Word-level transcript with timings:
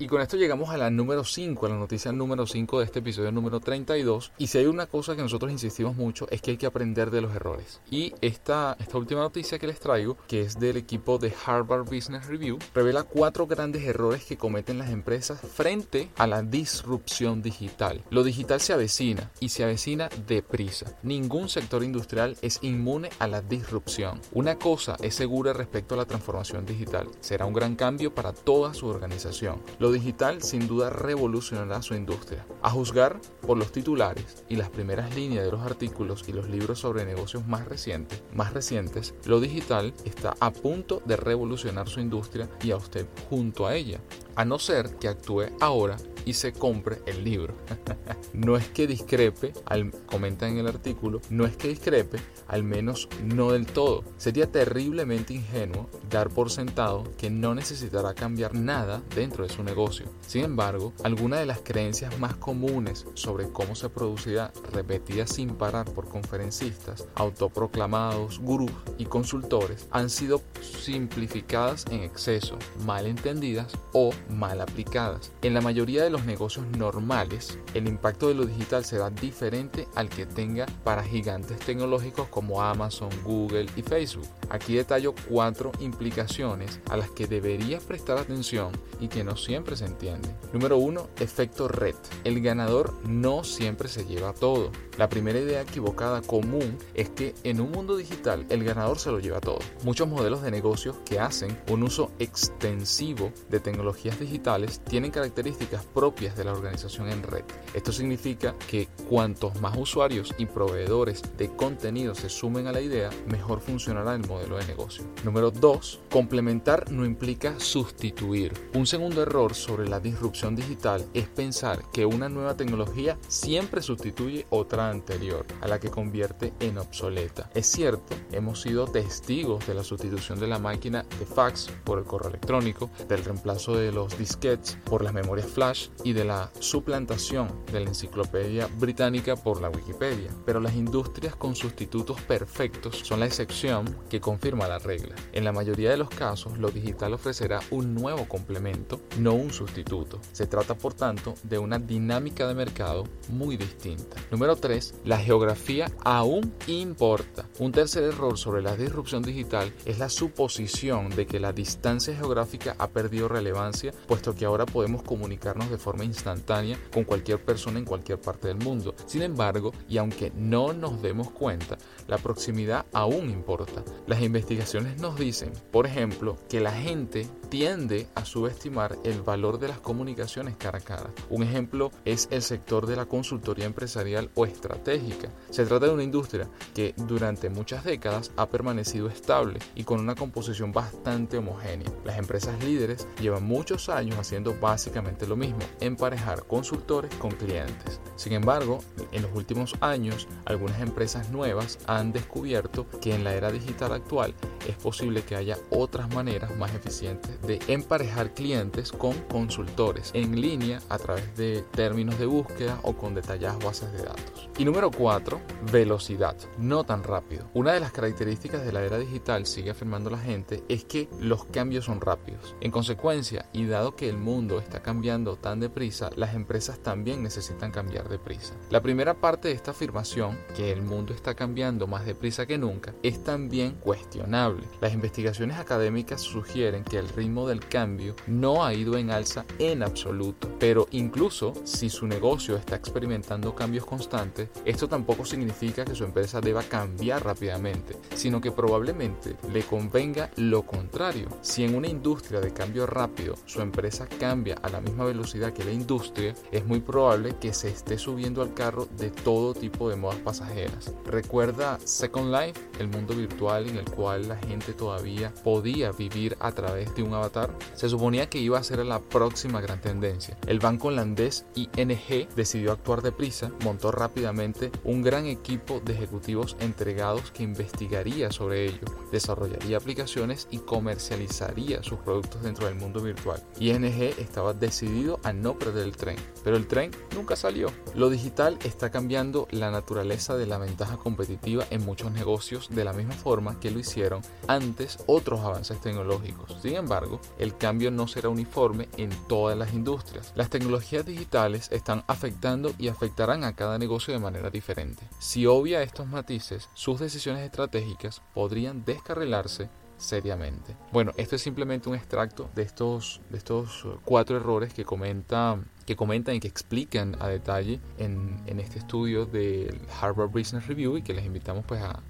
Y 0.00 0.06
con 0.06 0.22
esto 0.22 0.38
llegamos 0.38 0.70
a 0.70 0.78
la 0.78 0.88
número 0.88 1.24
5, 1.24 1.66
a 1.66 1.68
la 1.68 1.76
noticia 1.76 2.10
número 2.10 2.46
5 2.46 2.78
de 2.78 2.86
este 2.86 3.00
episodio 3.00 3.30
número 3.32 3.60
32. 3.60 4.32
Y 4.38 4.46
si 4.46 4.56
hay 4.56 4.64
una 4.64 4.86
cosa 4.86 5.14
que 5.14 5.20
nosotros 5.20 5.52
insistimos 5.52 5.94
mucho 5.94 6.26
es 6.30 6.40
que 6.40 6.52
hay 6.52 6.56
que 6.56 6.64
aprender 6.64 7.10
de 7.10 7.20
los 7.20 7.34
errores. 7.34 7.82
Y 7.90 8.14
esta, 8.22 8.78
esta 8.80 8.96
última 8.96 9.20
noticia 9.20 9.58
que 9.58 9.66
les 9.66 9.78
traigo, 9.78 10.16
que 10.26 10.40
es 10.40 10.58
del 10.58 10.78
equipo 10.78 11.18
de 11.18 11.34
Harvard 11.44 11.84
Business 11.84 12.28
Review, 12.28 12.58
revela 12.74 13.02
cuatro 13.02 13.46
grandes 13.46 13.82
errores 13.82 14.24
que 14.24 14.38
cometen 14.38 14.78
las 14.78 14.88
empresas 14.88 15.38
frente 15.38 16.08
a 16.16 16.26
la 16.26 16.42
disrupción 16.42 17.42
digital. 17.42 18.02
Lo 18.08 18.24
digital 18.24 18.62
se 18.62 18.72
avecina 18.72 19.30
y 19.38 19.50
se 19.50 19.64
avecina 19.64 20.08
deprisa. 20.26 20.96
Ningún 21.02 21.50
sector 21.50 21.84
industrial 21.84 22.38
es 22.40 22.58
inmune 22.62 23.10
a 23.18 23.26
la 23.26 23.42
disrupción. 23.42 24.18
Una 24.32 24.54
cosa 24.58 24.96
es 25.02 25.14
segura 25.14 25.52
respecto 25.52 25.94
a 25.94 25.98
la 25.98 26.06
transformación 26.06 26.64
digital. 26.64 27.06
Será 27.20 27.44
un 27.44 27.52
gran 27.52 27.76
cambio 27.76 28.14
para 28.14 28.32
toda 28.32 28.72
su 28.72 28.86
organización. 28.86 29.60
Digital 29.92 30.42
sin 30.42 30.66
duda 30.66 30.90
revolucionará 30.90 31.82
su 31.82 31.94
industria. 31.94 32.46
A 32.62 32.70
juzgar 32.70 33.20
por 33.40 33.56
los 33.56 33.72
titulares 33.72 34.44
y 34.48 34.56
las 34.56 34.70
primeras 34.70 35.14
líneas 35.14 35.44
de 35.44 35.50
los 35.50 35.62
artículos 35.62 36.28
y 36.28 36.32
los 36.32 36.48
libros 36.48 36.78
sobre 36.80 37.04
negocios 37.04 37.46
más 37.46 37.66
recientes, 37.66 38.22
más 38.34 38.52
recientes, 38.52 39.14
lo 39.24 39.40
digital 39.40 39.92
está 40.04 40.34
a 40.40 40.50
punto 40.50 41.02
de 41.04 41.16
revolucionar 41.16 41.88
su 41.88 42.00
industria 42.00 42.48
y 42.62 42.70
a 42.70 42.76
usted 42.76 43.06
junto 43.28 43.66
a 43.66 43.74
ella 43.74 44.00
a 44.36 44.44
no 44.44 44.58
ser 44.58 44.96
que 44.96 45.08
actúe 45.08 45.46
ahora 45.60 45.96
y 46.24 46.34
se 46.34 46.52
compre 46.52 47.02
el 47.06 47.24
libro. 47.24 47.54
no 48.32 48.56
es 48.56 48.68
que 48.68 48.86
discrepe, 48.86 49.52
al, 49.66 49.90
comenta 50.06 50.48
en 50.48 50.58
el 50.58 50.66
artículo, 50.66 51.20
no 51.30 51.44
es 51.44 51.56
que 51.56 51.68
discrepe, 51.68 52.18
al 52.48 52.62
menos 52.62 53.08
no 53.22 53.52
del 53.52 53.66
todo. 53.66 54.04
Sería 54.16 54.50
terriblemente 54.50 55.34
ingenuo 55.34 55.88
dar 56.08 56.30
por 56.30 56.50
sentado 56.50 57.04
que 57.18 57.30
no 57.30 57.54
necesitará 57.54 58.14
cambiar 58.14 58.54
nada 58.54 59.02
dentro 59.14 59.46
de 59.46 59.52
su 59.52 59.62
negocio. 59.62 59.79
Sin 60.26 60.44
embargo, 60.44 60.92
algunas 61.04 61.40
de 61.40 61.46
las 61.46 61.60
creencias 61.60 62.18
más 62.18 62.34
comunes 62.34 63.06
sobre 63.14 63.48
cómo 63.48 63.74
se 63.74 63.88
producirá 63.88 64.52
repetidas 64.72 65.30
sin 65.30 65.54
parar 65.54 65.90
por 65.90 66.08
conferencistas, 66.08 67.06
autoproclamados, 67.14 68.40
gurús 68.40 68.72
y 68.98 69.06
consultores 69.06 69.88
han 69.90 70.10
sido 70.10 70.42
simplificadas 70.60 71.86
en 71.90 72.02
exceso, 72.02 72.58
mal 72.84 73.06
entendidas 73.06 73.72
o 73.92 74.10
mal 74.28 74.60
aplicadas. 74.60 75.32
En 75.42 75.54
la 75.54 75.60
mayoría 75.62 76.04
de 76.04 76.10
los 76.10 76.26
negocios 76.26 76.66
normales, 76.76 77.58
el 77.72 77.88
impacto 77.88 78.28
de 78.28 78.34
lo 78.34 78.44
digital 78.44 78.84
será 78.84 79.08
diferente 79.10 79.88
al 79.94 80.10
que 80.10 80.26
tenga 80.26 80.66
para 80.84 81.02
gigantes 81.02 81.58
tecnológicos 81.60 82.28
como 82.28 82.62
Amazon, 82.62 83.10
Google 83.24 83.66
y 83.76 83.82
Facebook. 83.82 84.28
Aquí 84.50 84.74
detallo 84.74 85.14
cuatro 85.28 85.72
implicaciones 85.80 86.80
a 86.90 86.96
las 86.96 87.10
que 87.10 87.26
deberías 87.26 87.84
prestar 87.84 88.18
atención 88.18 88.72
y 89.00 89.08
que 89.08 89.24
no 89.24 89.36
siempre 89.36 89.69
se 89.76 89.86
entienden. 89.86 90.34
Número 90.52 90.78
1. 90.78 91.08
Efecto 91.18 91.68
red. 91.68 91.94
El 92.24 92.40
ganador 92.40 92.94
no 93.04 93.44
siempre 93.44 93.88
se 93.88 94.04
lleva 94.04 94.32
todo. 94.32 94.70
La 94.98 95.08
primera 95.08 95.38
idea 95.38 95.62
equivocada 95.62 96.20
común 96.22 96.76
es 96.94 97.08
que 97.08 97.34
en 97.44 97.60
un 97.60 97.70
mundo 97.70 97.96
digital 97.96 98.44
el 98.50 98.64
ganador 98.64 98.98
se 98.98 99.10
lo 99.10 99.18
lleva 99.18 99.40
todo. 99.40 99.58
Muchos 99.82 100.08
modelos 100.08 100.42
de 100.42 100.50
negocios 100.50 100.96
que 101.06 101.18
hacen 101.18 101.56
un 101.70 101.82
uso 101.82 102.10
extensivo 102.18 103.32
de 103.48 103.60
tecnologías 103.60 104.20
digitales 104.20 104.80
tienen 104.80 105.10
características 105.10 105.84
propias 105.84 106.36
de 106.36 106.44
la 106.44 106.52
organización 106.52 107.08
en 107.08 107.22
red. 107.22 107.44
Esto 107.74 107.92
significa 107.92 108.54
que 108.68 108.88
cuantos 109.08 109.60
más 109.60 109.76
usuarios 109.76 110.34
y 110.38 110.46
proveedores 110.46 111.22
de 111.38 111.48
contenido 111.48 112.14
se 112.14 112.28
sumen 112.28 112.66
a 112.66 112.72
la 112.72 112.80
idea, 112.80 113.10
mejor 113.26 113.60
funcionará 113.60 114.14
el 114.14 114.26
modelo 114.26 114.58
de 114.58 114.66
negocio. 114.66 115.04
Número 115.24 115.50
2. 115.50 116.00
Complementar 116.10 116.90
no 116.90 117.04
implica 117.04 117.58
sustituir. 117.58 118.52
Un 118.74 118.86
segundo 118.86 119.22
error 119.22 119.54
sobre 119.60 119.88
la 119.88 120.00
disrupción 120.00 120.56
digital 120.56 121.06
es 121.14 121.28
pensar 121.28 121.82
que 121.92 122.06
una 122.06 122.28
nueva 122.28 122.56
tecnología 122.56 123.18
siempre 123.28 123.82
sustituye 123.82 124.46
otra 124.50 124.90
anterior, 124.90 125.46
a 125.60 125.68
la 125.68 125.78
que 125.78 125.90
convierte 125.90 126.52
en 126.60 126.78
obsoleta. 126.78 127.50
Es 127.54 127.66
cierto, 127.66 128.16
hemos 128.32 128.62
sido 128.62 128.86
testigos 128.86 129.66
de 129.66 129.74
la 129.74 129.84
sustitución 129.84 130.40
de 130.40 130.46
la 130.46 130.58
máquina 130.58 131.04
de 131.18 131.26
fax 131.26 131.70
por 131.84 131.98
el 131.98 132.04
correo 132.04 132.30
electrónico, 132.30 132.90
del 133.08 133.24
reemplazo 133.24 133.76
de 133.76 133.92
los 133.92 134.16
disquetes 134.18 134.78
por 134.84 135.02
las 135.02 135.12
memorias 135.12 135.48
flash 135.48 135.88
y 136.04 136.12
de 136.12 136.24
la 136.24 136.50
suplantación 136.58 137.48
de 137.72 137.80
la 137.80 137.88
enciclopedia 137.88 138.68
británica 138.78 139.36
por 139.36 139.60
la 139.60 139.68
Wikipedia. 139.68 140.30
Pero 140.46 140.60
las 140.60 140.74
industrias 140.74 141.36
con 141.36 141.54
sustitutos 141.54 142.20
perfectos 142.22 143.00
son 143.04 143.20
la 143.20 143.26
excepción 143.26 143.96
que 144.08 144.20
confirma 144.20 144.68
la 144.68 144.78
regla. 144.78 145.14
En 145.32 145.44
la 145.44 145.52
mayoría 145.52 145.90
de 145.90 145.96
los 145.96 146.10
casos, 146.10 146.58
lo 146.58 146.70
digital 146.70 147.14
ofrecerá 147.14 147.60
un 147.70 147.94
nuevo 147.94 148.26
complemento, 148.28 149.00
no 149.18 149.34
un 149.40 149.52
sustituto. 149.52 150.20
Se 150.32 150.46
trata, 150.46 150.76
por 150.76 150.94
tanto, 150.94 151.34
de 151.42 151.58
una 151.58 151.78
dinámica 151.78 152.46
de 152.46 152.54
mercado 152.54 153.04
muy 153.28 153.56
distinta. 153.56 154.16
Número 154.30 154.56
3. 154.56 154.94
La 155.04 155.18
geografía 155.18 155.90
aún 156.04 156.52
importa. 156.66 157.46
Un 157.58 157.72
tercer 157.72 158.04
error 158.04 158.38
sobre 158.38 158.62
la 158.62 158.76
disrupción 158.76 159.22
digital 159.22 159.72
es 159.84 159.98
la 159.98 160.08
suposición 160.08 161.10
de 161.10 161.26
que 161.26 161.40
la 161.40 161.52
distancia 161.52 162.14
geográfica 162.14 162.76
ha 162.78 162.88
perdido 162.88 163.28
relevancia, 163.28 163.92
puesto 164.06 164.34
que 164.34 164.44
ahora 164.44 164.66
podemos 164.66 165.02
comunicarnos 165.02 165.70
de 165.70 165.78
forma 165.78 166.04
instantánea 166.04 166.78
con 166.92 167.04
cualquier 167.04 167.42
persona 167.42 167.78
en 167.78 167.84
cualquier 167.84 168.20
parte 168.20 168.48
del 168.48 168.58
mundo. 168.58 168.94
Sin 169.06 169.22
embargo, 169.22 169.72
y 169.88 169.98
aunque 169.98 170.32
no 170.36 170.72
nos 170.72 171.00
demos 171.02 171.30
cuenta, 171.30 171.78
la 172.06 172.18
proximidad 172.18 172.86
aún 172.92 173.30
importa. 173.30 173.82
Las 174.06 174.22
investigaciones 174.22 175.00
nos 175.00 175.18
dicen, 175.18 175.52
por 175.70 175.86
ejemplo, 175.86 176.36
que 176.48 176.60
la 176.60 176.72
gente 176.72 177.26
tiende 177.48 178.06
a 178.14 178.24
subestimar 178.24 178.96
el 179.04 179.22
valor 179.22 179.29
de 179.30 179.68
las 179.68 179.78
comunicaciones 179.78 180.56
cara 180.56 180.78
a 180.78 180.80
cara. 180.80 181.10
Un 181.28 181.44
ejemplo 181.44 181.92
es 182.04 182.26
el 182.32 182.42
sector 182.42 182.86
de 182.86 182.96
la 182.96 183.06
consultoría 183.06 183.64
empresarial 183.64 184.28
o 184.34 184.44
estratégica. 184.44 185.30
Se 185.50 185.64
trata 185.64 185.86
de 185.86 185.92
una 185.92 186.02
industria 186.02 186.48
que 186.74 186.94
durante 186.96 187.48
muchas 187.48 187.84
décadas 187.84 188.32
ha 188.36 188.48
permanecido 188.48 189.08
estable 189.08 189.60
y 189.76 189.84
con 189.84 190.00
una 190.00 190.16
composición 190.16 190.72
bastante 190.72 191.38
homogénea. 191.38 191.92
Las 192.04 192.18
empresas 192.18 192.62
líderes 192.64 193.06
llevan 193.20 193.44
muchos 193.44 193.88
años 193.88 194.18
haciendo 194.18 194.52
básicamente 194.60 195.28
lo 195.28 195.36
mismo, 195.36 195.60
emparejar 195.78 196.44
consultores 196.46 197.14
con 197.14 197.30
clientes. 197.30 198.00
Sin 198.16 198.32
embargo, 198.32 198.80
en 199.12 199.22
los 199.22 199.30
últimos 199.32 199.74
años, 199.80 200.26
algunas 200.44 200.80
empresas 200.80 201.30
nuevas 201.30 201.78
han 201.86 202.12
descubierto 202.12 202.84
que 203.00 203.14
en 203.14 203.22
la 203.22 203.34
era 203.34 203.52
digital 203.52 203.92
actual 203.92 204.34
es 204.68 204.74
posible 204.76 205.22
que 205.22 205.36
haya 205.36 205.56
otras 205.70 206.12
maneras 206.14 206.56
más 206.56 206.74
eficientes 206.74 207.40
de 207.42 207.60
emparejar 207.68 208.34
clientes 208.34 208.90
con 208.92 209.14
consultores 209.24 210.10
en 210.14 210.40
línea 210.40 210.80
a 210.88 210.98
través 210.98 211.36
de 211.36 211.62
términos 211.72 212.18
de 212.18 212.26
búsqueda 212.26 212.78
o 212.82 212.94
con 212.94 213.14
detalladas 213.14 213.58
bases 213.64 213.92
de 213.92 214.02
datos. 214.02 214.48
Y 214.58 214.64
número 214.64 214.90
4, 214.90 215.40
velocidad, 215.72 216.36
no 216.58 216.84
tan 216.84 217.02
rápido. 217.02 217.48
Una 217.54 217.72
de 217.72 217.80
las 217.80 217.92
características 217.92 218.64
de 218.64 218.72
la 218.72 218.82
era 218.82 218.98
digital, 218.98 219.46
sigue 219.46 219.70
afirmando 219.70 220.10
la 220.10 220.18
gente, 220.18 220.62
es 220.68 220.84
que 220.84 221.08
los 221.18 221.44
cambios 221.44 221.84
son 221.86 222.00
rápidos. 222.00 222.54
En 222.60 222.70
consecuencia, 222.70 223.46
y 223.52 223.66
dado 223.66 223.96
que 223.96 224.08
el 224.08 224.18
mundo 224.18 224.58
está 224.58 224.82
cambiando 224.82 225.36
tan 225.36 225.60
deprisa, 225.60 226.10
las 226.16 226.34
empresas 226.34 226.78
también 226.80 227.22
necesitan 227.22 227.70
cambiar 227.70 228.08
deprisa. 228.08 228.54
La 228.70 228.82
primera 228.82 229.14
parte 229.14 229.48
de 229.48 229.54
esta 229.54 229.70
afirmación, 229.70 230.38
que 230.54 230.72
el 230.72 230.82
mundo 230.82 231.14
está 231.14 231.34
cambiando 231.34 231.86
más 231.86 232.04
deprisa 232.04 232.46
que 232.46 232.58
nunca, 232.58 232.94
es 233.02 233.22
también 233.24 233.72
cuestionable. 233.72 234.66
Las 234.80 234.92
investigaciones 234.92 235.58
académicas 235.58 236.20
sugieren 236.20 236.84
que 236.84 236.98
el 236.98 237.08
ritmo 237.08 237.48
del 237.48 237.60
cambio 237.66 238.14
no 238.26 238.64
ha 238.64 238.74
ido 238.74 238.96
en 238.96 239.09
alza 239.10 239.44
en 239.58 239.82
absoluto, 239.82 240.48
pero 240.58 240.86
incluso 240.92 241.52
si 241.64 241.90
su 241.90 242.06
negocio 242.06 242.56
está 242.56 242.76
experimentando 242.76 243.54
cambios 243.54 243.84
constantes, 243.84 244.48
esto 244.64 244.88
tampoco 244.88 245.24
significa 245.24 245.84
que 245.84 245.94
su 245.94 246.04
empresa 246.04 246.40
deba 246.40 246.62
cambiar 246.62 247.24
rápidamente, 247.24 247.96
sino 248.14 248.40
que 248.40 248.52
probablemente 248.52 249.36
le 249.52 249.62
convenga 249.62 250.30
lo 250.36 250.62
contrario. 250.62 251.28
Si 251.42 251.64
en 251.64 251.74
una 251.74 251.88
industria 251.88 252.40
de 252.40 252.52
cambio 252.52 252.86
rápido 252.86 253.34
su 253.46 253.60
empresa 253.60 254.06
cambia 254.06 254.56
a 254.62 254.68
la 254.68 254.80
misma 254.80 255.04
velocidad 255.04 255.52
que 255.52 255.64
la 255.64 255.72
industria, 255.72 256.34
es 256.52 256.64
muy 256.64 256.80
probable 256.80 257.36
que 257.40 257.52
se 257.52 257.68
esté 257.68 257.98
subiendo 257.98 258.42
al 258.42 258.54
carro 258.54 258.86
de 258.96 259.10
todo 259.10 259.54
tipo 259.54 259.88
de 259.88 259.96
modas 259.96 260.18
pasajeras. 260.18 260.92
Recuerda 261.04 261.78
Second 261.84 262.32
Life, 262.32 262.60
el 262.78 262.88
mundo 262.88 263.14
virtual 263.14 263.68
en 263.68 263.76
el 263.76 263.90
cual 263.90 264.28
la 264.28 264.36
gente 264.36 264.72
todavía 264.72 265.32
podía 265.44 265.92
vivir 265.92 266.36
a 266.40 266.52
través 266.52 266.94
de 266.94 267.02
un 267.02 267.14
avatar. 267.14 267.50
Se 267.74 267.88
suponía 267.88 268.28
que 268.28 268.38
iba 268.38 268.58
a 268.58 268.62
ser 268.62 268.84
la 268.84 268.99
próxima 269.00 269.60
gran 269.60 269.80
tendencia. 269.80 270.36
El 270.46 270.58
banco 270.58 270.88
holandés 270.88 271.46
ING 271.54 272.28
decidió 272.36 272.72
actuar 272.72 273.02
deprisa, 273.02 273.50
montó 273.64 273.90
rápidamente 273.92 274.70
un 274.84 275.02
gran 275.02 275.26
equipo 275.26 275.80
de 275.80 275.94
ejecutivos 275.94 276.56
entregados 276.60 277.30
que 277.30 277.42
investigaría 277.42 278.30
sobre 278.30 278.66
ello, 278.66 278.86
desarrollaría 279.12 279.76
aplicaciones 279.76 280.48
y 280.50 280.58
comercializaría 280.58 281.82
sus 281.82 281.98
productos 282.00 282.42
dentro 282.42 282.66
del 282.66 282.76
mundo 282.76 283.00
virtual. 283.00 283.42
ING 283.58 283.84
estaba 284.18 284.54
decidido 284.54 285.20
a 285.22 285.32
no 285.32 285.58
perder 285.58 285.84
el 285.84 285.96
tren. 285.96 286.16
Pero 286.44 286.56
el 286.56 286.66
tren 286.66 286.90
nunca 287.14 287.36
salió. 287.36 287.70
Lo 287.94 288.10
digital 288.10 288.58
está 288.64 288.90
cambiando 288.90 289.48
la 289.50 289.70
naturaleza 289.70 290.36
de 290.36 290.46
la 290.46 290.58
ventaja 290.58 290.96
competitiva 290.96 291.64
en 291.70 291.84
muchos 291.84 292.12
negocios 292.12 292.68
de 292.70 292.84
la 292.84 292.92
misma 292.92 293.14
forma 293.14 293.58
que 293.60 293.70
lo 293.70 293.78
hicieron 293.78 294.22
antes 294.46 294.98
otros 295.06 295.40
avances 295.40 295.80
tecnológicos. 295.80 296.56
Sin 296.62 296.76
embargo, 296.76 297.20
el 297.38 297.56
cambio 297.56 297.90
no 297.90 298.08
será 298.08 298.28
uniforme 298.28 298.88
en 298.96 299.10
todas 299.28 299.56
las 299.56 299.72
industrias. 299.72 300.32
Las 300.34 300.50
tecnologías 300.50 301.06
digitales 301.06 301.68
están 301.72 302.04
afectando 302.06 302.72
y 302.78 302.88
afectarán 302.88 303.44
a 303.44 303.54
cada 303.54 303.78
negocio 303.78 304.12
de 304.12 304.20
manera 304.20 304.50
diferente. 304.50 305.02
Si 305.18 305.46
obvia 305.46 305.82
estos 305.82 306.06
matices, 306.06 306.68
sus 306.74 307.00
decisiones 307.00 307.42
estratégicas 307.42 308.22
podrían 308.34 308.84
descarrilarse 308.84 309.68
seriamente. 310.00 310.76
Bueno, 310.92 311.12
esto 311.16 311.36
es 311.36 311.42
simplemente 311.42 311.88
un 311.88 311.94
extracto 311.94 312.50
de 312.54 312.62
estos, 312.62 313.20
de 313.30 313.38
estos 313.38 313.86
cuatro 314.04 314.36
errores 314.36 314.72
que 314.72 314.84
comenta 314.84 315.58
que 315.90 315.96
comentan 315.96 316.36
y 316.36 316.38
que 316.38 316.46
explican 316.46 317.16
a 317.18 317.26
detalle 317.26 317.80
en, 317.98 318.40
en, 318.46 318.60
este 318.60 318.78
estudio 318.78 319.26
del 319.26 319.76
Harvard 320.00 320.30
Business 320.30 320.68
Review 320.68 320.96
y 320.96 321.02
que 321.02 321.12
les 321.12 321.26
invitamos 321.26 321.64
pues 321.66 321.82
a, 321.82 322.00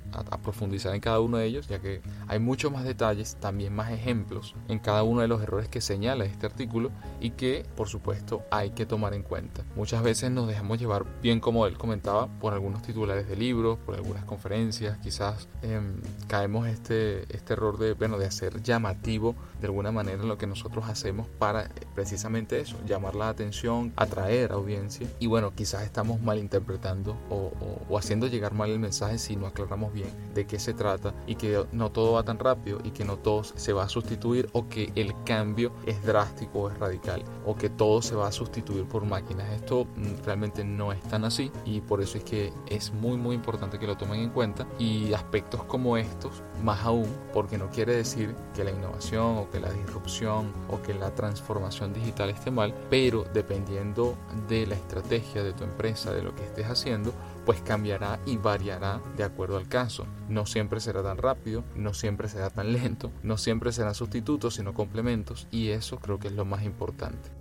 profundizar 0.42 0.94
en 0.94 1.00
cada 1.00 1.20
uno 1.20 1.38
de 1.38 1.46
ellos 1.46 1.68
ya 1.68 1.78
que 1.78 2.02
hay 2.26 2.38
muchos 2.40 2.70
más 2.72 2.84
detalles, 2.84 3.36
también 3.40 3.72
más 3.72 3.90
ejemplos 3.92 4.54
en 4.68 4.80
cada 4.80 5.02
uno 5.02 5.20
de 5.22 5.28
los 5.28 5.40
errores 5.40 5.68
que 5.68 5.80
señala 5.80 6.24
este 6.24 6.44
artículo 6.44 6.90
y 7.20 7.30
que 7.30 7.64
por 7.74 7.88
supuesto 7.88 8.42
hay 8.50 8.70
que 8.70 8.84
tomar 8.84 9.14
en 9.14 9.22
cuenta. 9.22 9.62
Muchas 9.76 10.02
veces 10.02 10.30
nos 10.30 10.46
dejamos 10.46 10.78
llevar 10.78 11.06
bien 11.22 11.40
como 11.40 11.66
él 11.66 11.78
comentaba 11.78 12.26
por 12.38 12.52
algunos 12.52 12.82
titulares 12.82 13.28
de 13.28 13.36
libros, 13.36 13.78
por 13.78 13.94
algunas 13.94 14.24
conferencias, 14.24 14.98
quizás 14.98 15.48
eh, 15.62 15.80
caemos 16.26 16.68
este, 16.68 17.22
este 17.34 17.54
error 17.54 17.78
de, 17.78 17.94
bueno, 17.94 18.18
de 18.18 18.26
hacer 18.26 18.62
llamativo 18.62 19.36
de 19.60 19.68
alguna 19.68 19.90
manera 19.90 20.22
lo 20.24 20.36
que 20.36 20.46
nosotros 20.46 20.86
hacemos 20.86 21.28
para 21.38 21.70
precisamente 21.94 22.60
eso, 22.60 22.76
llamar 22.84 23.14
la 23.14 23.28
atención 23.28 23.69
atraer 23.96 24.52
audiencia 24.52 25.06
y 25.18 25.26
bueno, 25.26 25.52
quizás 25.54 25.82
estamos 25.82 26.20
malinterpretando 26.20 27.16
o, 27.30 27.52
o, 27.88 27.98
haciendo 27.98 28.26
llegar 28.26 28.54
mal 28.54 28.70
el 28.70 28.78
mensaje 28.78 29.18
si 29.18 29.36
no 29.36 29.46
aclaramos 29.46 29.92
bien 29.92 30.08
de 30.34 30.46
qué 30.46 30.58
se 30.58 30.74
trata 30.74 31.14
y 31.26 31.36
que 31.36 31.64
no 31.72 31.90
todo 31.90 32.12
va 32.12 32.22
tan 32.22 32.38
rápido 32.38 32.80
y 32.84 32.90
que 32.90 33.04
no 33.04 33.16
todo 33.16 33.44
se 33.44 33.72
va 33.72 33.84
a 33.84 33.88
sustituir 33.88 34.48
o 34.52 34.68
que 34.68 34.92
el 34.94 35.14
cambio 35.24 35.72
es 35.86 36.02
drástico 36.02 36.60
o 36.60 36.70
es 36.70 36.78
radical 36.78 37.22
o 37.46 37.54
que 37.54 37.68
todo 37.68 38.02
se 38.02 38.14
va 38.14 38.28
a 38.28 38.32
sustituir 38.32 38.84
por 38.84 39.04
máquinas. 39.04 39.50
Esto 39.52 39.84
mm, 39.84 40.24
realmente 40.24 40.64
no 40.64 40.92
es 40.92 41.00
tan 41.02 41.24
así 41.24 41.50
y 41.64 41.80
por 41.80 42.00
eso 42.00 42.18
es 42.18 42.24
que 42.24 42.52
es 42.68 42.92
muy 42.92 43.16
muy 43.16 43.34
importante 43.34 43.78
que 43.78 43.86
lo 43.86 43.96
tomen 43.96 44.20
en 44.20 44.30
cuenta 44.30 44.66
y 44.78 45.12
aspectos 45.12 45.64
como 45.64 45.96
estos 45.96 46.42
más 46.62 46.84
aún 46.84 47.08
porque 47.32 47.58
no 47.58 47.68
quiere 47.70 47.96
decir 47.96 48.34
que 48.54 48.64
la 48.64 48.70
innovación 48.70 49.38
o 49.38 49.50
que 49.50 49.60
la 49.60 49.72
disrupción 49.72 50.52
o 50.68 50.80
que 50.82 50.94
la 50.94 51.14
transformación 51.14 51.92
digital 51.92 52.30
esté 52.30 52.50
mal, 52.50 52.74
pero 52.88 53.24
depende 53.32 53.59
dependiendo 53.60 54.16
de 54.48 54.66
la 54.66 54.74
estrategia 54.74 55.42
de 55.42 55.52
tu 55.52 55.64
empresa, 55.64 56.12
de 56.12 56.22
lo 56.22 56.34
que 56.34 56.44
estés 56.44 56.66
haciendo, 56.66 57.12
pues 57.44 57.60
cambiará 57.60 58.20
y 58.26 58.36
variará 58.36 59.00
de 59.16 59.24
acuerdo 59.24 59.56
al 59.56 59.68
caso. 59.68 60.06
No 60.28 60.46
siempre 60.46 60.80
será 60.80 61.02
tan 61.02 61.18
rápido, 61.18 61.64
no 61.74 61.94
siempre 61.94 62.28
será 62.28 62.50
tan 62.50 62.72
lento, 62.72 63.10
no 63.22 63.36
siempre 63.36 63.72
serán 63.72 63.94
sustitutos, 63.94 64.54
sino 64.54 64.74
complementos 64.74 65.46
y 65.50 65.70
eso 65.70 65.98
creo 65.98 66.18
que 66.18 66.28
es 66.28 66.34
lo 66.34 66.44
más 66.44 66.62
importante. 66.62 67.39